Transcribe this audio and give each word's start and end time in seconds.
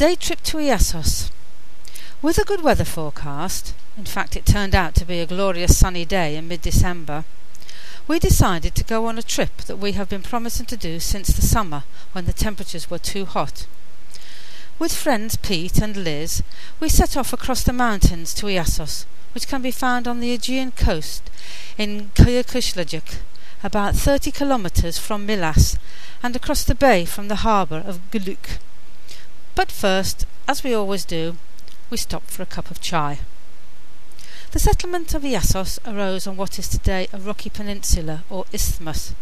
day 0.00 0.14
trip 0.14 0.42
to 0.42 0.56
Iassos. 0.56 1.30
With 2.22 2.38
a 2.38 2.44
good 2.44 2.62
weather 2.62 2.86
forecast, 2.86 3.74
in 3.98 4.06
fact, 4.06 4.34
it 4.34 4.46
turned 4.46 4.74
out 4.74 4.94
to 4.94 5.04
be 5.04 5.20
a 5.20 5.26
glorious 5.26 5.76
sunny 5.76 6.06
day 6.06 6.36
in 6.36 6.48
mid 6.48 6.62
December, 6.62 7.26
we 8.08 8.18
decided 8.18 8.74
to 8.74 8.84
go 8.84 9.04
on 9.04 9.18
a 9.18 9.22
trip 9.22 9.58
that 9.66 9.76
we 9.76 9.92
have 9.92 10.08
been 10.08 10.22
promising 10.22 10.64
to 10.64 10.76
do 10.78 11.00
since 11.00 11.28
the 11.28 11.42
summer 11.42 11.84
when 12.12 12.24
the 12.24 12.32
temperatures 12.32 12.88
were 12.88 12.98
too 12.98 13.26
hot. 13.26 13.66
With 14.78 14.94
friends 14.94 15.36
Pete 15.36 15.82
and 15.82 15.94
Liz, 15.98 16.42
we 16.80 16.88
set 16.88 17.14
off 17.14 17.34
across 17.34 17.62
the 17.62 17.74
mountains 17.74 18.32
to 18.36 18.46
Iassos, 18.46 19.04
which 19.34 19.48
can 19.48 19.60
be 19.60 19.70
found 19.70 20.08
on 20.08 20.20
the 20.20 20.32
Aegean 20.32 20.70
coast 20.70 21.28
in 21.76 22.10
Kıyıkışlacık, 22.14 23.18
about 23.62 23.96
30 23.96 24.32
kilometres 24.32 24.96
from 24.98 25.26
Milas, 25.26 25.76
and 26.22 26.34
across 26.34 26.64
the 26.64 26.74
bay 26.74 27.04
from 27.04 27.28
the 27.28 27.44
harbour 27.44 27.84
of 27.86 28.00
Güllük. 28.10 28.60
But 29.54 29.72
first, 29.72 30.26
as 30.46 30.62
we 30.62 30.74
always 30.74 31.04
do, 31.04 31.36
we 31.90 31.96
stopped 31.96 32.30
for 32.30 32.42
a 32.42 32.46
cup 32.46 32.70
of 32.70 32.80
chai. 32.80 33.20
The 34.52 34.58
settlement 34.58 35.14
of 35.14 35.22
Iassos 35.22 35.78
arose 35.86 36.26
on 36.26 36.36
what 36.36 36.58
is 36.58 36.68
today 36.68 37.08
a 37.12 37.18
rocky 37.18 37.50
peninsula 37.50 38.24
or 38.28 38.46
isthmus, 38.52 39.14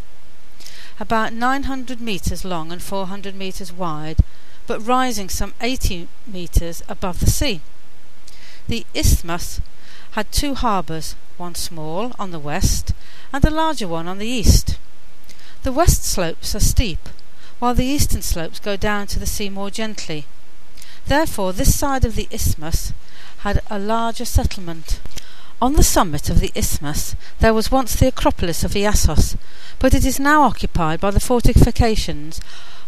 about 1.00 1.32
900 1.32 2.00
metres 2.00 2.44
long 2.44 2.72
and 2.72 2.82
400 2.82 3.34
metres 3.34 3.72
wide, 3.72 4.18
but 4.66 4.80
rising 4.80 5.28
some 5.28 5.54
80 5.60 6.08
metres 6.26 6.82
above 6.88 7.20
the 7.20 7.30
sea. 7.30 7.60
The 8.68 8.86
isthmus 8.94 9.60
had 10.12 10.32
two 10.32 10.54
harbours, 10.54 11.14
one 11.36 11.54
small 11.54 12.12
on 12.18 12.30
the 12.30 12.38
west 12.38 12.92
and 13.32 13.44
a 13.44 13.50
larger 13.50 13.88
one 13.88 14.08
on 14.08 14.18
the 14.18 14.26
east. 14.26 14.78
The 15.62 15.72
west 15.72 16.04
slopes 16.04 16.54
are 16.54 16.60
steep, 16.60 17.08
while 17.58 17.74
the 17.74 17.84
eastern 17.84 18.22
slopes 18.22 18.60
go 18.60 18.76
down 18.76 19.06
to 19.06 19.18
the 19.18 19.26
sea 19.26 19.48
more 19.48 19.70
gently. 19.70 20.26
Therefore, 21.06 21.52
this 21.52 21.78
side 21.78 22.04
of 22.04 22.14
the 22.14 22.28
isthmus 22.30 22.92
had 23.38 23.62
a 23.70 23.78
larger 23.78 24.24
settlement. 24.24 25.00
On 25.60 25.72
the 25.72 25.82
summit 25.82 26.30
of 26.30 26.38
the 26.38 26.52
isthmus 26.54 27.16
there 27.40 27.54
was 27.54 27.70
once 27.70 27.96
the 27.96 28.06
Acropolis 28.06 28.62
of 28.62 28.72
Iassos, 28.76 29.36
but 29.80 29.92
it 29.92 30.04
is 30.04 30.20
now 30.20 30.42
occupied 30.42 31.00
by 31.00 31.10
the 31.10 31.18
fortifications 31.18 32.40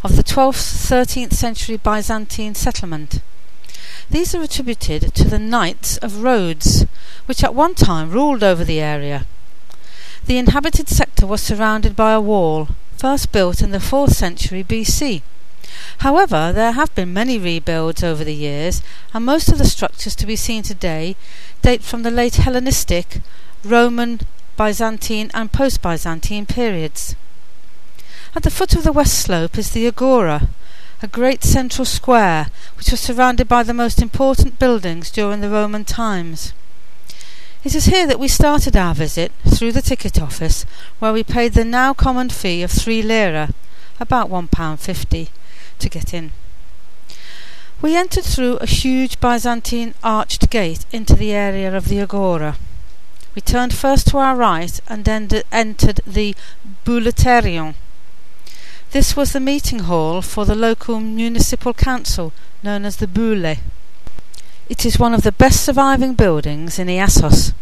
of 0.04 0.16
the 0.16 0.22
12th 0.22 0.88
13th 0.88 1.32
century 1.32 1.76
Byzantine 1.76 2.54
settlement. 2.54 3.20
These 4.08 4.34
are 4.34 4.42
attributed 4.42 5.14
to 5.14 5.24
the 5.24 5.38
Knights 5.38 5.96
of 5.98 6.22
Rhodes, 6.22 6.86
which 7.26 7.42
at 7.42 7.54
one 7.54 7.74
time 7.74 8.10
ruled 8.10 8.42
over 8.42 8.64
the 8.64 8.80
area. 8.80 9.26
The 10.26 10.38
inhabited 10.38 10.88
sector 10.88 11.26
was 11.26 11.42
surrounded 11.42 11.96
by 11.96 12.12
a 12.12 12.20
wall, 12.20 12.68
first 13.00 13.32
built 13.32 13.62
in 13.62 13.70
the 13.70 13.78
4th 13.78 14.10
century 14.10 14.62
BC. 14.62 15.22
However, 16.00 16.52
there 16.52 16.72
have 16.72 16.94
been 16.94 17.14
many 17.14 17.38
rebuilds 17.38 18.04
over 18.04 18.24
the 18.24 18.34
years, 18.34 18.82
and 19.14 19.24
most 19.24 19.48
of 19.48 19.56
the 19.56 19.64
structures 19.64 20.14
to 20.16 20.26
be 20.26 20.36
seen 20.36 20.62
today 20.62 21.16
date 21.62 21.82
from 21.82 22.02
the 22.02 22.10
late 22.10 22.36
Hellenistic, 22.36 23.22
Roman, 23.64 24.20
Byzantine, 24.58 25.30
and 25.32 25.50
post 25.50 25.80
Byzantine 25.80 26.44
periods. 26.44 27.16
At 28.36 28.42
the 28.42 28.50
foot 28.50 28.74
of 28.74 28.84
the 28.84 28.92
west 28.92 29.18
slope 29.18 29.56
is 29.56 29.70
the 29.70 29.86
Agora, 29.86 30.48
a 31.00 31.08
great 31.08 31.42
central 31.42 31.86
square 31.86 32.48
which 32.76 32.90
was 32.90 33.00
surrounded 33.00 33.48
by 33.48 33.62
the 33.62 33.72
most 33.72 34.02
important 34.02 34.58
buildings 34.58 35.10
during 35.10 35.40
the 35.40 35.48
Roman 35.48 35.86
times. 35.86 36.52
It 37.62 37.74
is 37.74 37.84
here 37.84 38.06
that 38.06 38.18
we 38.18 38.28
started 38.28 38.74
our 38.74 38.94
visit 38.94 39.32
through 39.46 39.72
the 39.72 39.82
ticket 39.82 40.18
office, 40.18 40.64
where 40.98 41.12
we 41.12 41.22
paid 41.22 41.52
the 41.52 41.64
now 41.64 41.92
common 41.92 42.30
fee 42.30 42.62
of 42.62 42.70
three 42.70 43.02
lira, 43.02 43.50
about 44.00 44.30
one 44.30 44.48
pound 44.48 44.80
fifty, 44.80 45.28
to 45.78 45.90
get 45.90 46.14
in. 46.14 46.32
We 47.82 47.96
entered 47.96 48.24
through 48.24 48.56
a 48.56 48.66
huge 48.66 49.20
Byzantine 49.20 49.92
arched 50.02 50.48
gate 50.48 50.86
into 50.90 51.14
the 51.14 51.32
area 51.32 51.76
of 51.76 51.88
the 51.88 52.00
Agora. 52.00 52.56
We 53.34 53.42
turned 53.42 53.74
first 53.74 54.06
to 54.08 54.16
our 54.16 54.36
right 54.36 54.80
and 54.88 55.04
then 55.04 55.28
entered 55.52 56.00
the 56.06 56.34
Bouleuterion. 56.86 57.74
This 58.92 59.14
was 59.14 59.32
the 59.32 59.40
meeting 59.40 59.80
hall 59.80 60.22
for 60.22 60.46
the 60.46 60.54
local 60.54 60.98
municipal 60.98 61.74
council, 61.74 62.32
known 62.62 62.86
as 62.86 62.96
the 62.96 63.06
Boule. 63.06 63.56
It 64.70 64.86
is 64.86 65.00
one 65.00 65.14
of 65.14 65.22
the 65.22 65.32
best 65.32 65.64
surviving 65.64 66.14
buildings 66.14 66.78
in 66.78 66.86
Iassos. 66.86 67.52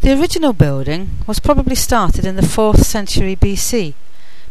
The 0.00 0.20
original 0.20 0.52
building 0.52 1.10
was 1.28 1.38
probably 1.38 1.76
started 1.76 2.24
in 2.26 2.34
the 2.34 2.42
4th 2.42 2.80
century 2.80 3.36
BC, 3.36 3.94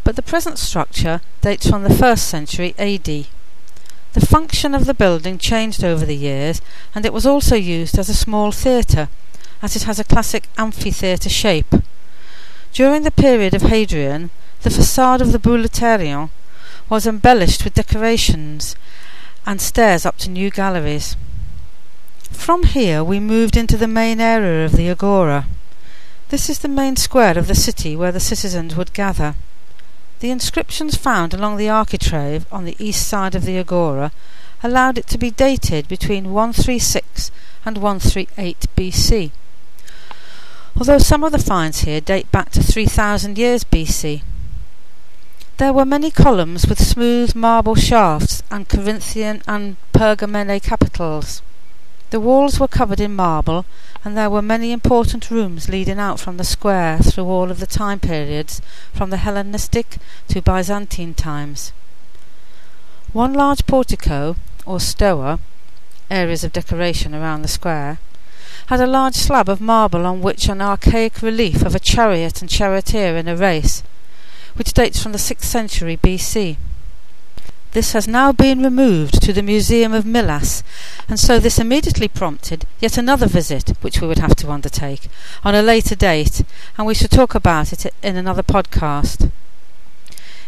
but 0.05 0.15
the 0.15 0.21
present 0.21 0.59
structure 0.59 1.19
dates 1.41 1.69
from 1.69 1.83
the 1.83 1.89
1st 1.89 2.19
century 2.19 2.73
AD. 2.79 3.27
The 4.13 4.25
function 4.25 4.73
of 4.73 4.85
the 4.85 4.93
building 4.93 5.37
changed 5.37 5.83
over 5.83 6.05
the 6.05 6.15
years, 6.15 6.61
and 6.95 7.05
it 7.05 7.11
was 7.11 7.25
also 7.25 7.57
used 7.57 7.99
as 7.99 8.07
a 8.07 8.13
small 8.13 8.53
theatre, 8.53 9.09
as 9.61 9.75
it 9.75 9.83
has 9.83 9.99
a 9.99 10.05
classic 10.05 10.47
amphitheatre 10.57 11.29
shape. 11.29 11.75
During 12.71 13.03
the 13.03 13.11
period 13.11 13.53
of 13.53 13.63
Hadrian, 13.63 14.29
the 14.61 14.69
facade 14.69 15.21
of 15.21 15.33
the 15.33 15.37
Bouleuterion 15.37 16.29
was 16.87 17.05
embellished 17.05 17.65
with 17.65 17.73
decorations 17.73 18.77
and 19.45 19.59
stairs 19.59 20.05
up 20.05 20.17
to 20.19 20.29
new 20.29 20.49
galleries. 20.49 21.17
From 22.33 22.63
here 22.63 23.03
we 23.03 23.21
moved 23.21 23.55
into 23.55 23.77
the 23.77 23.87
main 23.87 24.19
area 24.19 24.65
of 24.65 24.73
the 24.73 24.89
Agora. 24.89 25.47
This 26.29 26.49
is 26.49 26.59
the 26.59 26.67
main 26.67 26.97
square 26.97 27.37
of 27.37 27.47
the 27.47 27.55
city 27.55 27.95
where 27.95 28.11
the 28.11 28.19
citizens 28.19 28.75
would 28.75 28.91
gather. 28.93 29.35
The 30.19 30.31
inscriptions 30.31 30.97
found 30.97 31.33
along 31.33 31.57
the 31.57 31.69
architrave 31.69 32.45
on 32.51 32.65
the 32.65 32.75
east 32.79 33.07
side 33.07 33.33
of 33.33 33.45
the 33.45 33.57
Agora 33.57 34.11
allowed 34.61 34.97
it 34.97 35.07
to 35.07 35.17
be 35.17 35.31
dated 35.31 35.87
between 35.87 36.33
136 36.33 37.31
and 37.65 37.77
138 37.77 38.65
BC. 38.75 39.31
Although 40.75 40.97
some 40.97 41.23
of 41.23 41.31
the 41.31 41.39
finds 41.39 41.81
here 41.81 42.01
date 42.01 42.31
back 42.31 42.49
to 42.51 42.63
3000 42.63 43.37
years 43.37 43.63
BC. 43.63 44.21
There 45.57 45.71
were 45.71 45.85
many 45.85 46.11
columns 46.11 46.67
with 46.67 46.79
smooth 46.83 47.35
marble 47.35 47.75
shafts 47.75 48.43
and 48.49 48.67
Corinthian 48.67 49.43
and 49.47 49.77
Pergamene 49.93 50.61
capitals. 50.61 51.41
The 52.13 52.19
walls 52.19 52.59
were 52.59 52.67
covered 52.67 52.99
in 52.99 53.15
marble, 53.15 53.65
and 54.05 54.15
there 54.15 54.29
were 54.29 54.43
many 54.43 54.71
important 54.71 55.31
rooms 55.31 55.67
leading 55.67 55.97
out 55.97 56.19
from 56.19 56.37
the 56.37 56.43
square 56.43 56.99
through 56.99 57.25
all 57.25 57.49
of 57.49 57.59
the 57.59 57.65
time 57.65 57.99
periods 57.99 58.61
from 58.93 59.09
the 59.09 59.17
Hellenistic 59.17 59.97
to 60.27 60.39
Byzantine 60.39 61.15
times. 61.15 61.73
One 63.13 63.33
large 63.33 63.65
portico, 63.65 64.35
or 64.63 64.79
stoa, 64.79 65.39
areas 66.11 66.43
of 66.43 66.53
decoration 66.53 67.15
around 67.15 67.41
the 67.41 67.47
square, 67.47 67.97
had 68.67 68.79
a 68.79 68.85
large 68.85 69.15
slab 69.15 69.49
of 69.49 69.59
marble 69.59 70.05
on 70.05 70.21
which 70.21 70.47
an 70.47 70.61
archaic 70.61 71.23
relief 71.23 71.63
of 71.63 71.73
a 71.73 71.79
chariot 71.79 72.41
and 72.41 72.49
charioteer 72.49 73.17
in 73.17 73.27
a 73.27 73.35
race, 73.35 73.81
which 74.53 74.73
dates 74.73 75.01
from 75.01 75.13
the 75.13 75.17
6th 75.17 75.45
century 75.45 75.97
BC. 75.97 76.57
This 77.73 77.93
has 77.93 78.07
now 78.07 78.31
been 78.31 78.61
removed 78.61 79.19
to 79.23 79.33
the 79.33 79.41
Museum 79.41 79.93
of 79.93 80.05
Milas, 80.05 80.61
and 81.09 81.19
so 81.19 81.39
this 81.39 81.57
immediately 81.57 82.07
prompted 82.07 82.67
yet 82.79 82.99
another 82.99 83.25
visit 83.25 83.69
which 83.81 83.99
we 83.99 84.07
would 84.07 84.19
have 84.19 84.35
to 84.35 84.51
undertake 84.51 85.07
on 85.43 85.55
a 85.55 85.63
later 85.63 85.95
date, 85.95 86.43
and 86.77 86.85
we 86.85 86.93
shall 86.93 87.07
talk 87.07 87.33
about 87.33 87.73
it 87.73 87.91
in 88.03 88.15
another 88.15 88.43
podcast. 88.43 89.31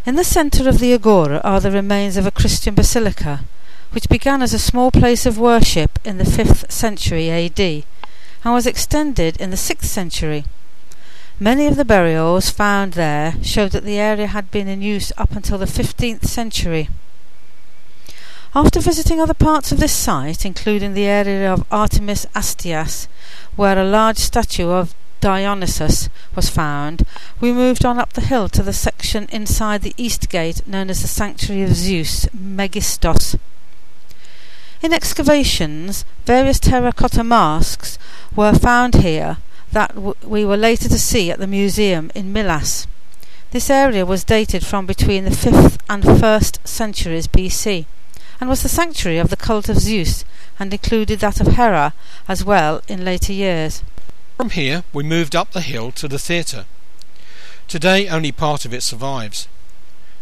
In 0.06 0.18
the 0.18 0.24
centre 0.24 0.70
of 0.70 0.78
the 0.78 0.94
Agora 0.94 1.42
are 1.44 1.60
the 1.60 1.72
remains 1.72 2.16
of 2.16 2.28
a 2.28 2.32
Christian 2.32 2.76
basilica, 2.76 3.44
which 3.90 4.08
began 4.08 4.44
as 4.44 4.54
a 4.54 4.60
small 4.60 4.92
place 4.92 5.26
of 5.26 5.40
worship 5.40 5.98
in 6.04 6.20
the 6.20 6.26
5th 6.26 6.72
century 6.72 7.32
AD 7.32 7.60
and 7.60 8.54
was 8.54 8.68
extended 8.68 9.36
in 9.38 9.50
the 9.50 9.58
6th 9.58 9.86
century. 9.86 10.46
Many 11.40 11.66
of 11.66 11.76
the 11.76 11.86
burials 11.86 12.52
found 12.52 12.94
there 12.94 13.34
show 13.42 13.68
that 13.70 13.84
the 13.84 13.98
area 13.98 14.28
had 14.28 14.52
been 14.52 14.68
in 14.68 14.84
use 14.84 15.12
up 15.18 15.32
until 15.32 15.58
the 15.58 15.66
15th 15.66 16.26
century. 16.26 16.88
After 18.58 18.80
visiting 18.80 19.20
other 19.20 19.34
parts 19.34 19.74
of 19.74 19.82
this 19.82 19.92
site, 19.92 20.46
including 20.46 20.94
the 20.94 21.04
area 21.04 21.52
of 21.52 21.66
Artemis 21.70 22.26
Astias, 22.34 23.10
where 23.58 23.78
a 23.78 23.84
large 23.84 24.18
statue 24.18 24.70
of 24.70 24.96
Dionysus 25.20 26.08
was 26.38 26.50
found, 26.50 27.06
we 27.42 27.52
moved 27.52 27.84
on 27.84 28.00
up 28.00 28.14
the 28.14 28.22
hill 28.22 28.48
to 28.48 28.64
the 28.64 28.72
section 28.72 29.28
inside 29.30 29.82
the 29.82 29.94
east 29.98 30.30
gate 30.30 30.66
known 30.66 30.90
as 30.90 31.02
the 31.02 31.08
Sanctuary 31.10 31.64
of 31.64 31.76
Zeus, 31.76 32.28
Megistos. 32.28 33.38
In 34.82 34.94
excavations, 34.94 36.06
various 36.26 36.58
terracotta 36.58 37.26
masks 37.26 38.00
were 38.38 38.54
found 38.54 38.96
here 38.96 39.36
that 39.74 39.96
w- 39.96 40.16
we 40.24 40.46
were 40.46 40.56
later 40.56 40.88
to 40.88 40.98
see 40.98 41.30
at 41.30 41.40
the 41.40 41.48
museum 41.48 42.10
in 42.16 42.32
Milas. 42.32 42.88
This 43.52 43.70
area 43.70 44.06
was 44.06 44.24
dated 44.24 44.66
from 44.66 44.86
between 44.86 45.26
the 45.26 45.32
5th 45.32 45.78
and 45.90 46.04
1st 46.06 46.66
centuries 46.66 47.28
BC 47.28 47.86
and 48.40 48.50
was 48.50 48.64
the 48.64 48.70
sanctuary 48.70 49.18
of 49.18 49.30
the 49.30 49.38
cult 49.38 49.70
of 49.70 49.80
Zeus, 49.80 50.26
and 50.60 50.74
included 50.74 51.20
that 51.20 51.40
of 51.40 51.48
Hera 51.48 51.94
as 52.28 52.44
well 52.44 52.82
in 52.88 53.06
later 53.06 53.34
years. 53.34 53.84
From 54.38 54.50
here 54.50 54.84
we 54.94 55.04
moved 55.04 55.36
up 55.36 55.52
the 55.52 55.62
hill 55.62 55.92
to 55.94 56.08
the 56.08 56.20
theatre. 56.20 56.66
Today 57.68 58.08
only 58.08 58.32
part 58.32 58.66
of 58.66 58.74
it 58.74 58.84
survives. 58.84 59.48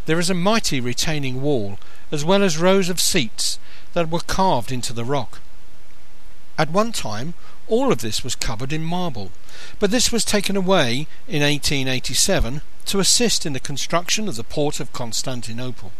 there 0.05 0.19
is 0.19 0.29
a 0.29 0.33
mighty 0.33 0.79
retaining 0.81 1.41
wall, 1.41 1.79
as 2.11 2.25
well 2.25 2.43
as 2.43 2.57
rows 2.57 2.89
of 2.89 2.99
seats 2.99 3.57
that 3.93 4.09
were 4.09 4.19
carved 4.19 4.71
into 4.71 4.93
the 4.93 5.05
rock. 5.05 5.39
At 6.57 6.69
one 6.71 6.91
time, 6.91 7.33
all 7.67 7.91
of 7.91 7.99
this 7.99 8.23
was 8.23 8.35
covered 8.35 8.73
in 8.73 8.83
marble, 8.83 9.31
but 9.79 9.91
this 9.91 10.11
was 10.11 10.25
taken 10.25 10.55
away 10.55 11.07
in 11.27 11.41
1887 11.41 12.61
to 12.85 12.99
assist 12.99 13.45
in 13.45 13.53
the 13.53 13.59
construction 13.59 14.27
of 14.27 14.35
the 14.35 14.43
port 14.43 14.79
of 14.79 14.93
Constantinople. 14.93 15.91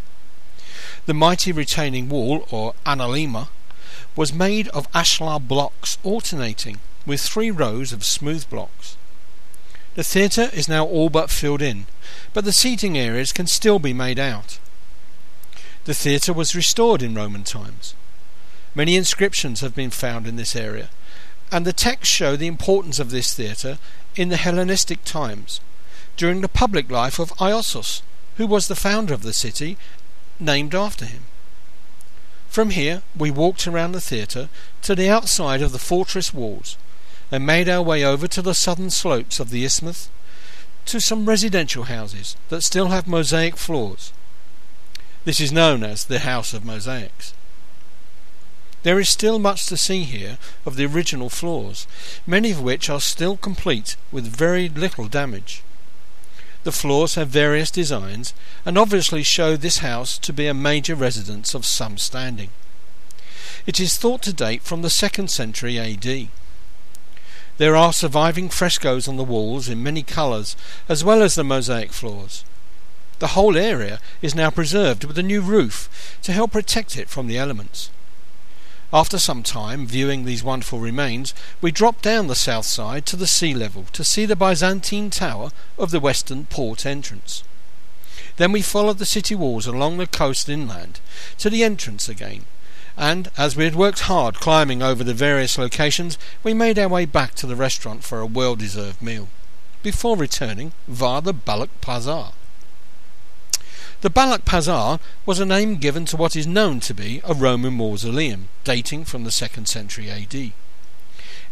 The 1.05 1.13
mighty 1.13 1.51
retaining 1.51 2.09
wall, 2.09 2.47
or 2.51 2.73
analemma, 2.85 3.49
was 4.15 4.33
made 4.33 4.67
of 4.69 4.91
ashlar 4.91 5.39
blocks 5.39 5.97
alternating 6.03 6.79
with 7.05 7.21
three 7.21 7.51
rows 7.51 7.91
of 7.91 8.03
smooth 8.03 8.49
blocks. 8.49 8.97
The 9.95 10.03
theatre 10.03 10.49
is 10.53 10.67
now 10.67 10.85
all 10.85 11.09
but 11.09 11.29
filled 11.29 11.61
in, 11.61 11.85
but 12.33 12.45
the 12.45 12.51
seating 12.51 12.97
areas 12.97 13.31
can 13.31 13.47
still 13.47 13.79
be 13.79 13.93
made 13.93 14.19
out. 14.19 14.59
The 15.85 15.93
theatre 15.93 16.33
was 16.33 16.55
restored 16.55 17.01
in 17.01 17.13
Roman 17.13 17.43
times. 17.43 17.93
Many 18.73 18.95
inscriptions 18.95 19.61
have 19.61 19.75
been 19.75 19.91
found 19.91 20.25
in 20.25 20.35
this 20.35 20.55
area, 20.55 20.89
and 21.51 21.65
the 21.65 21.73
texts 21.73 22.13
show 22.13 22.35
the 22.35 22.47
importance 22.47 22.99
of 22.99 23.11
this 23.11 23.33
theatre 23.33 23.77
in 24.15 24.29
the 24.29 24.37
Hellenistic 24.37 25.03
times, 25.03 25.59
during 26.17 26.41
the 26.41 26.47
public 26.47 26.89
life 26.89 27.19
of 27.19 27.33
Iossus, 27.39 28.01
who 28.37 28.47
was 28.47 28.67
the 28.67 28.75
founder 28.75 29.13
of 29.13 29.21
the 29.21 29.33
city, 29.33 29.77
named 30.39 30.75
after 30.75 31.05
him. 31.05 31.23
From 32.49 32.69
here 32.69 33.01
we 33.17 33.31
walked 33.31 33.67
around 33.67 33.93
the 33.93 34.01
theatre 34.01 34.49
to 34.83 34.95
the 34.95 35.09
outside 35.09 35.61
of 35.61 35.71
the 35.71 35.79
fortress 35.79 36.33
walls, 36.33 36.77
and 37.31 37.45
made 37.45 37.67
our 37.67 37.81
way 37.81 38.03
over 38.03 38.27
to 38.27 38.41
the 38.41 38.53
southern 38.53 38.91
slopes 38.91 39.39
of 39.39 39.49
the 39.49 39.65
isthmus 39.65 40.09
to 40.85 40.99
some 40.99 41.25
residential 41.25 41.85
houses 41.85 42.35
that 42.49 42.61
still 42.61 42.89
have 42.89 43.07
mosaic 43.07 43.57
floors. 43.57 44.13
This 45.25 45.39
is 45.39 45.51
known 45.51 45.83
as 45.83 46.05
the 46.05 46.19
House 46.19 46.53
of 46.53 46.65
Mosaics. 46.65 47.33
There 48.83 48.99
is 48.99 49.07
still 49.07 49.39
much 49.39 49.65
to 49.67 49.77
see 49.77 50.03
here 50.03 50.37
of 50.65 50.75
the 50.75 50.85
original 50.85 51.29
floors, 51.29 51.87
many 52.27 52.51
of 52.51 52.61
which 52.61 52.89
are 52.89 52.99
still 52.99 53.37
complete 53.37 53.95
with 54.11 54.27
very 54.27 54.67
little 54.67 55.07
damage. 55.07 55.63
The 56.63 56.71
floors 56.71 57.15
have 57.15 57.27
various 57.27 57.69
designs 57.69 58.33
and 58.65 58.77
obviously 58.77 59.23
show 59.23 59.57
this 59.57 59.79
house 59.79 60.17
to 60.19 60.31
be 60.31 60.47
a 60.47 60.53
major 60.53 60.95
residence 60.95 61.53
of 61.53 61.65
some 61.65 61.97
standing. 61.97 62.49
It 63.65 63.79
is 63.79 63.97
thought 63.97 64.21
to 64.23 64.33
date 64.33 64.63
from 64.63 64.81
the 64.81 64.89
second 64.89 65.29
century 65.29 65.77
AD. 65.77 66.29
There 67.57 67.75
are 67.75 67.93
surviving 67.93 68.49
frescoes 68.49 69.07
on 69.07 69.17
the 69.17 69.23
walls 69.23 69.69
in 69.69 69.83
many 69.83 70.03
colours, 70.03 70.55
as 70.89 71.03
well 71.03 71.21
as 71.21 71.35
the 71.35 71.43
mosaic 71.43 71.91
floors. 71.91 72.43
The 73.19 73.27
whole 73.27 73.55
area 73.55 73.99
is 74.21 74.33
now 74.33 74.49
preserved 74.49 75.03
with 75.03 75.17
a 75.17 75.23
new 75.23 75.41
roof 75.41 76.17
to 76.23 76.33
help 76.33 76.51
protect 76.51 76.97
it 76.97 77.09
from 77.09 77.27
the 77.27 77.37
elements. 77.37 77.89
After 78.93 79.17
some 79.17 79.41
time 79.41 79.87
viewing 79.87 80.23
these 80.23 80.43
wonderful 80.43 80.77
remains, 80.77 81.33
we 81.61 81.71
dropped 81.71 82.03
down 82.03 82.27
the 82.27 82.35
south 82.35 82.67
side 82.67 83.07
to 83.07 83.15
the 83.15 83.25
sea 83.25 83.55
level 83.55 83.85
to 83.91 84.03
see 84.03 84.27
the 84.27 84.35
Byzantine 84.35 85.09
tower 85.09 85.49
of 85.79 85.89
the 85.89 85.99
western 85.99 86.45
port 86.45 86.85
entrance. 86.85 87.43
Then 88.37 88.51
we 88.51 88.61
followed 88.61 88.99
the 88.99 89.05
city 89.05 89.33
walls 89.33 89.65
along 89.65 89.97
the 89.97 90.05
coast 90.05 90.47
inland 90.47 90.99
to 91.39 91.49
the 91.49 91.63
entrance 91.63 92.07
again, 92.07 92.45
and 92.95 93.31
as 93.35 93.55
we 93.55 93.63
had 93.63 93.73
worked 93.73 94.01
hard 94.01 94.35
climbing 94.35 94.83
over 94.83 95.03
the 95.03 95.15
various 95.15 95.57
locations, 95.57 96.19
we 96.43 96.53
made 96.53 96.77
our 96.77 96.87
way 96.87 97.05
back 97.05 97.33
to 97.35 97.47
the 97.47 97.55
restaurant 97.55 98.03
for 98.03 98.19
a 98.19 98.27
well 98.27 98.55
deserved 98.55 99.01
meal, 99.01 99.27
before 99.81 100.15
returning 100.15 100.71
via 100.87 101.19
the 101.19 101.33
Balik 101.33 101.69
Pazar. 101.81 102.33
The 104.03 104.11
Balik 104.11 104.43
Pazar 104.43 104.99
was 105.25 105.39
a 105.39 105.45
name 105.45 105.77
given 105.77 106.03
to 106.07 106.17
what 106.17 106.35
is 106.35 106.45
known 106.45 106.81
to 106.81 106.93
be 106.93 107.21
a 107.23 107.33
Roman 107.33 107.75
mausoleum 107.75 108.49
dating 108.65 109.05
from 109.05 109.23
the 109.23 109.29
2nd 109.29 109.65
century 109.65 110.09
AD. 110.09 110.51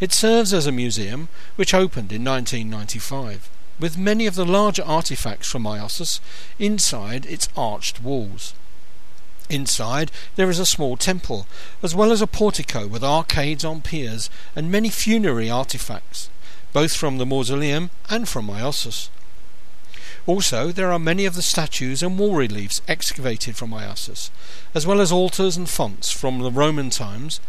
It 0.02 0.12
serves 0.12 0.54
as 0.54 0.68
a 0.68 0.72
museum 0.74 1.30
which 1.56 1.74
opened 1.74 2.12
in 2.12 2.26
1995, 2.26 3.50
with 3.80 3.98
many 3.98 4.28
of 4.28 4.36
the 4.36 4.46
larger 4.46 4.84
artifacts 4.84 5.50
from 5.50 5.64
Iassos 5.64 6.20
inside 6.60 7.26
its 7.26 7.48
arched 7.56 8.02
walls. 8.02 8.54
Inside 9.50 10.12
there 10.36 10.50
is 10.50 10.60
a 10.60 10.66
small 10.66 10.98
temple, 10.98 11.48
as 11.82 11.96
well 11.96 12.12
as 12.12 12.22
a 12.22 12.28
portico 12.28 12.86
with 12.86 13.02
arcades 13.02 13.64
on 13.64 13.82
piers 13.82 14.30
and 14.58 14.70
many 14.70 14.90
funerary 14.90 15.50
artifacts, 15.50 16.30
both 16.74 16.94
from 16.98 17.18
the 17.18 17.26
mausoleum 17.26 17.92
and 18.10 18.28
from 18.28 18.50
Iassos. 18.50 19.08
Also, 20.28 20.72
there 20.72 20.92
are 20.92 21.00
many 21.00 21.26
of 21.26 21.36
the 21.36 21.42
statues 21.42 22.04
and 22.04 22.20
wall 22.20 22.36
reliefs 22.36 22.82
excavated 22.88 23.56
from 23.56 23.72
Iassos, 23.72 24.30
as 24.76 24.86
well 24.86 25.02
as 25.02 25.12
altars 25.12 25.58
and 25.58 25.68
fonts 25.68 26.12
from 26.12 26.40
the 26.40 26.52
Roman 26.52 26.90
times, 26.90 27.40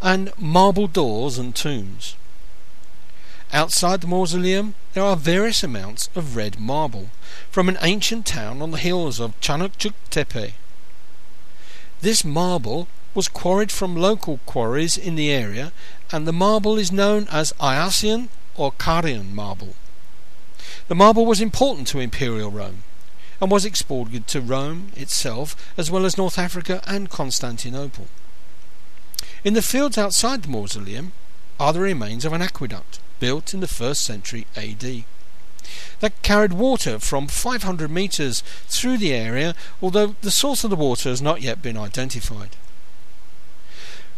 and 0.00 0.32
marble 0.38 0.86
doors 0.86 1.38
and 1.38 1.54
tombs. 1.54 2.16
Outside 3.52 4.00
the 4.00 4.06
mausoleum 4.06 4.74
there 4.94 5.04
are 5.04 5.16
various 5.16 5.62
amounts 5.62 6.08
of 6.14 6.36
red 6.36 6.58
marble 6.58 7.10
from 7.50 7.68
an 7.68 7.76
ancient 7.82 8.24
town 8.24 8.62
on 8.62 8.70
the 8.70 8.78
hills 8.78 9.20
of 9.20 9.38
Chanukchuk 9.40 9.92
Tepe. 10.08 10.54
This 12.00 12.24
marble 12.24 12.88
was 13.14 13.28
quarried 13.28 13.70
from 13.70 13.94
local 13.94 14.40
quarries 14.46 14.96
in 14.96 15.16
the 15.16 15.30
area, 15.30 15.70
and 16.10 16.26
the 16.26 16.32
marble 16.32 16.78
is 16.78 16.90
known 16.90 17.28
as 17.30 17.52
Iasian 17.60 18.28
or 18.56 18.72
Carian 18.72 19.32
marble. 19.32 19.74
The 20.92 20.96
marble 20.96 21.24
was 21.24 21.40
important 21.40 21.88
to 21.88 22.00
Imperial 22.00 22.50
Rome 22.50 22.82
and 23.40 23.50
was 23.50 23.64
exported 23.64 24.26
to 24.26 24.42
Rome 24.42 24.92
itself 24.94 25.56
as 25.78 25.90
well 25.90 26.04
as 26.04 26.18
North 26.18 26.38
Africa 26.38 26.82
and 26.86 27.08
Constantinople. 27.08 28.08
In 29.42 29.54
the 29.54 29.62
fields 29.62 29.96
outside 29.96 30.42
the 30.42 30.50
mausoleum 30.50 31.12
are 31.58 31.72
the 31.72 31.80
remains 31.80 32.26
of 32.26 32.34
an 32.34 32.42
aqueduct 32.42 32.98
built 33.20 33.54
in 33.54 33.60
the 33.60 33.66
first 33.66 34.02
century 34.02 34.46
AD 34.54 35.04
that 36.00 36.20
carried 36.20 36.52
water 36.52 36.98
from 36.98 37.26
500 37.26 37.90
metres 37.90 38.42
through 38.68 38.98
the 38.98 39.14
area, 39.14 39.54
although 39.80 40.14
the 40.20 40.30
source 40.30 40.62
of 40.62 40.68
the 40.68 40.76
water 40.76 41.08
has 41.08 41.22
not 41.22 41.40
yet 41.40 41.62
been 41.62 41.78
identified. 41.78 42.54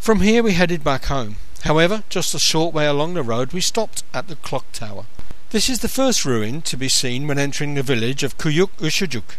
From 0.01 0.23
here 0.23 0.43
we 0.43 0.55
headed 0.55 0.83
back 0.83 1.05
home. 1.05 1.37
However, 1.63 2.03
just 2.09 2.35
a 2.35 2.41
short 2.41 2.75
way 2.75 2.87
along 2.87 3.15
the 3.15 3.23
road 3.23 3.53
we 3.53 3.61
stopped 3.61 4.03
at 4.13 4.27
the 4.27 4.35
clock 4.35 4.73
tower. 4.73 5.05
This 5.55 5.71
is 5.71 5.79
the 5.79 5.89
first 5.89 6.25
ruin 6.25 6.63
to 6.63 6.77
be 6.77 6.89
seen 6.89 7.29
when 7.29 7.39
entering 7.39 7.75
the 7.75 7.85
village 7.85 8.25
of 8.25 8.37
Kıyıkışlacık, 8.39 9.37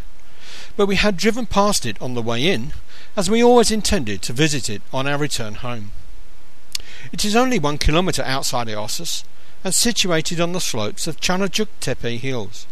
but 0.74 0.86
we 0.86 0.96
had 0.96 1.18
driven 1.18 1.44
past 1.44 1.84
it 1.84 2.00
on 2.00 2.14
the 2.14 2.22
way 2.22 2.50
in, 2.50 2.72
as 3.18 3.28
we 3.28 3.44
always 3.44 3.70
intended 3.70 4.22
to 4.22 4.32
visit 4.32 4.70
it 4.70 4.80
on 4.94 5.06
our 5.06 5.18
return 5.18 5.56
home. 5.56 5.90
It 7.12 7.22
is 7.26 7.36
only 7.36 7.58
one 7.58 7.76
kilometre 7.76 8.22
outside 8.24 8.66
Iassos, 8.66 9.24
and 9.62 9.74
situated 9.74 10.40
on 10.40 10.54
the 10.54 10.58
slopes 10.58 11.06
of 11.06 11.20
Chanukchuk 11.20 11.68
Tepe 11.80 12.18
Hills. 12.18 12.66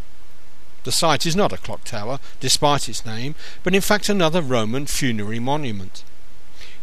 The 0.85 0.91
site 0.91 1.27
is 1.27 1.37
not 1.37 1.53
a 1.53 1.59
clock 1.59 1.85
tower, 1.85 2.21
despite 2.41 2.89
its 2.89 3.05
name, 3.05 3.35
but 3.63 3.75
in 3.75 3.83
fact 3.83 4.09
another 4.09 4.41
Roman 4.41 4.87
funerary 4.87 5.39
monument. 5.39 6.03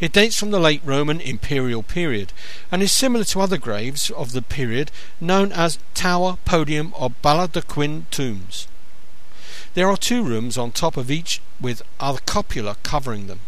It 0.02 0.14
dates 0.14 0.36
from 0.36 0.50
the 0.50 0.60
late 0.60 0.82
Roman 0.84 1.22
imperial 1.22 1.84
period 1.84 2.34
and 2.72 2.82
is 2.82 2.92
similar 2.92 3.24
to 3.26 3.40
other 3.40 3.60
graves 3.60 4.10
of 4.10 4.32
the 4.32 4.42
period 4.42 4.92
known 5.22 5.52
as 5.52 5.78
tower, 5.94 6.40
podium, 6.44 6.92
or 6.98 7.12
baldachin 7.24 8.06
tombs. 8.10 8.68
There 9.76 9.88
are 9.88 9.96
two 9.96 10.24
rooms 10.24 10.58
on 10.58 10.72
top 10.72 10.98
of 10.98 11.12
each 11.12 11.40
with 11.62 11.84
a 12.00 12.20
cupola 12.26 12.78
covering 12.82 13.28
them. 13.28 13.42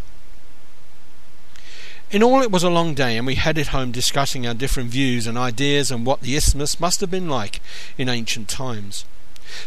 In 2.12 2.22
all, 2.22 2.44
it 2.44 2.52
was 2.52 2.62
a 2.62 2.70
long 2.70 2.94
day, 2.94 3.18
and 3.18 3.26
we 3.26 3.34
headed 3.34 3.68
home 3.70 3.92
discussing 3.92 4.46
our 4.46 4.54
different 4.54 4.92
views 4.92 5.26
and 5.26 5.36
ideas 5.36 5.90
and 5.90 6.06
what 6.06 6.22
the 6.22 6.36
isthmus 6.36 6.80
must 6.80 7.02
have 7.02 7.10
been 7.10 7.28
like 7.28 7.60
in 7.98 8.08
ancient 8.08 8.48
times. 8.48 9.06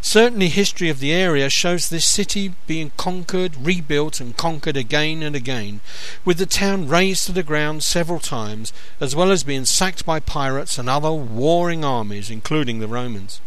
Certainly, 0.01 0.49
history 0.49 0.89
of 0.89 1.01
the 1.01 1.13
area 1.13 1.51
shows 1.51 1.89
this 1.89 2.05
city 2.05 2.55
being 2.67 2.93
conquered, 2.97 3.57
rebuilt, 3.57 4.21
and 4.21 4.37
conquered 4.37 4.77
again 4.77 5.23
and 5.23 5.37
again, 5.37 5.81
with 6.25 6.39
the 6.39 6.47
town 6.47 6.89
razed 6.89 7.27
to 7.27 7.33
the 7.33 7.43
ground 7.43 7.83
several 7.83 8.19
times, 8.19 8.73
as 9.01 9.15
well 9.15 9.31
as 9.31 9.45
being 9.45 9.65
sacked 9.65 10.05
by 10.05 10.21
pirates 10.21 10.79
and 10.79 10.89
other 10.89 11.13
warring 11.13 11.85
armies, 11.85 12.31
including 12.31 12.79
the 12.79 12.89
Romans. 12.89 13.41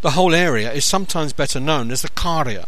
The 0.00 0.12
whole 0.12 0.34
area 0.34 0.72
is 0.72 0.84
sometimes 0.84 1.32
better 1.32 1.60
known 1.60 1.90
as 1.90 2.02
the 2.02 2.08
Caria, 2.10 2.66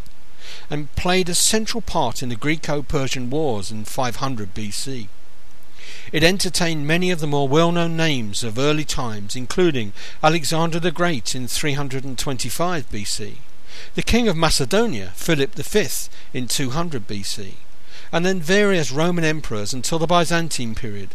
and 0.71 0.95
played 0.97 1.29
a 1.29 1.35
central 1.35 1.81
part 1.81 2.23
in 2.23 2.29
the 2.29 2.37
Greco-Persian 2.37 3.31
Wars 3.31 3.71
in 3.71 3.85
500 3.85 4.55
BC. 4.55 5.09
It 6.13 6.23
entertained 6.23 6.87
many 6.87 7.11
of 7.11 7.19
the 7.19 7.27
more 7.27 7.49
well-known 7.49 7.97
names 7.97 8.45
of 8.45 8.59
early 8.59 8.85
times, 8.85 9.35
including 9.35 9.93
Alexander 10.23 10.79
the 10.79 10.93
Great 10.93 11.35
in 11.35 11.49
325 11.49 12.89
BC, 12.91 13.37
the 13.97 14.03
King 14.03 14.29
of 14.29 14.37
Macedonia, 14.37 15.13
Philip 15.17 15.55
V, 15.55 15.89
in 16.33 16.47
200 16.47 17.09
BC, 17.09 17.55
and 18.13 18.25
then 18.25 18.41
various 18.41 18.93
Roman 18.93 19.25
emperors 19.25 19.75
until 19.75 19.99
the 19.99 20.07
Byzantine 20.07 20.77
period, 20.77 21.15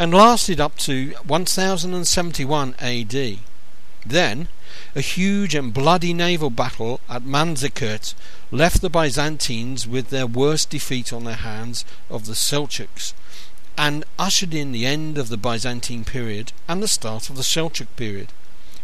and 0.00 0.12
lasted 0.12 0.60
up 0.60 0.76
to 0.78 1.10
1071 1.24 2.74
AD. 2.80 3.38
Then, 4.04 4.48
a 4.96 5.00
huge 5.00 5.54
and 5.54 5.72
bloody 5.72 6.12
naval 6.12 6.50
battle 6.50 7.00
at 7.08 7.22
Manzikert 7.22 8.14
left 8.50 8.82
the 8.82 8.90
Byzantines 8.90 9.86
with 9.86 10.10
their 10.10 10.26
worst 10.26 10.70
defeat 10.70 11.12
on 11.12 11.22
their 11.22 11.36
hands 11.36 11.84
of 12.10 12.26
the 12.26 12.34
Seljuks, 12.34 13.14
and 13.76 14.04
ushered 14.18 14.54
in 14.54 14.72
the 14.72 14.86
end 14.86 15.18
of 15.18 15.28
the 15.28 15.36
Byzantine 15.36 16.04
period 16.04 16.52
and 16.68 16.82
the 16.82 16.88
start 16.88 17.28
of 17.28 17.36
the 17.36 17.42
Seljuk 17.42 17.88
period, 17.96 18.28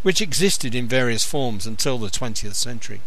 which 0.01 0.21
existed 0.21 0.75
in 0.75 0.87
various 0.87 1.25
forms 1.25 1.65
until 1.65 1.97
the 1.97 2.09
20th 2.09 2.55
century. 2.55 3.01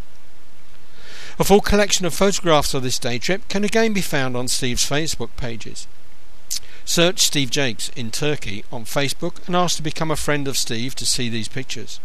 A 1.37 1.43
full 1.43 1.61
collection 1.61 2.05
of 2.05 2.13
photographs 2.13 2.73
of 2.73 2.83
this 2.83 2.97
day 2.97 3.19
trip 3.19 3.47
can 3.49 3.63
again 3.63 3.93
be 3.93 4.01
found 4.01 4.37
on 4.37 4.47
Steve's 4.47 4.89
Facebook 4.89 5.35
pages. 5.35 5.85
Search 6.85 7.19
Steve 7.19 7.49
Jakes 7.49 7.89
in 7.95 8.11
Turkey 8.11 8.63
on 8.71 8.85
Facebook 8.85 9.45
and 9.47 9.55
ask 9.55 9.75
to 9.77 9.83
become 9.83 10.11
a 10.11 10.15
friend 10.15 10.47
of 10.47 10.57
Steve 10.57 10.95
to 10.95 11.05
see 11.05 11.29
these 11.29 11.47
pictures. 11.47 11.99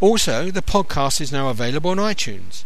Also, 0.00 0.50
the 0.50 0.60
podcast 0.60 1.20
is 1.20 1.32
now 1.32 1.48
available 1.48 1.90
on 1.90 1.96
iTunes. 1.96 2.64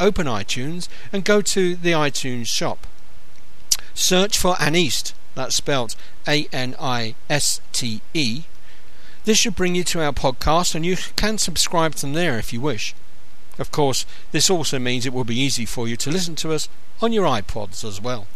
Open 0.00 0.26
iTunes 0.26 0.88
and 1.12 1.24
go 1.24 1.42
to 1.42 1.76
the 1.76 1.92
iTunes 1.92 2.46
shop. 2.46 2.86
Search 3.94 4.38
for 4.38 4.54
Aniste, 4.54 5.12
that's 5.34 5.54
spelled 5.54 5.94
A 6.26 6.46
N 6.52 6.74
I 6.80 7.14
S 7.28 7.60
T 7.72 8.00
E. 8.14 8.44
This 9.24 9.38
should 9.38 9.56
bring 9.56 9.74
you 9.74 9.84
to 9.84 10.02
our 10.02 10.12
podcast 10.12 10.74
and 10.74 10.84
you 10.84 10.96
can 11.16 11.38
subscribe 11.38 11.94
from 11.94 12.12
there 12.12 12.38
if 12.38 12.52
you 12.52 12.60
wish. 12.60 12.94
Of 13.58 13.70
course, 13.70 14.04
this 14.32 14.50
also 14.50 14.78
means 14.78 15.06
it 15.06 15.12
will 15.12 15.24
be 15.24 15.38
easy 15.38 15.64
for 15.66 15.86
you 15.86 15.96
to 15.98 16.10
listen 16.10 16.34
to 16.36 16.52
us 16.52 16.68
on 17.00 17.12
your 17.12 17.26
iPods 17.26 17.84
as 17.84 18.00
well. 18.00 18.26